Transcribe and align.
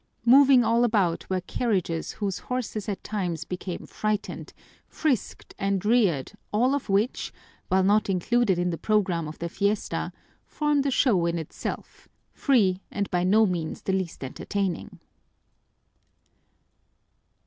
Moving 0.25 0.63
all 0.63 0.83
about 0.83 1.29
were 1.29 1.41
carriages 1.41 2.13
whose 2.13 2.39
horses 2.39 2.89
at 2.89 3.03
times 3.03 3.43
became 3.45 3.85
frightened, 3.85 4.51
frisked 4.87 5.53
and 5.59 5.85
reared 5.85 6.31
all 6.51 6.73
of 6.73 6.89
which, 6.89 7.31
while 7.67 7.83
not 7.83 8.09
included 8.09 8.57
in 8.57 8.71
the 8.71 8.79
program 8.79 9.27
of 9.27 9.37
the 9.37 9.47
fiesta, 9.47 10.11
formed 10.43 10.87
a 10.87 10.89
show 10.89 11.23
in 11.27 11.37
itself, 11.37 12.09
free 12.33 12.81
and 12.89 13.11
by 13.11 13.23
no 13.23 13.45
means 13.45 13.83
the 13.83 13.93
least 13.93 14.23
entertaining. 14.23 14.99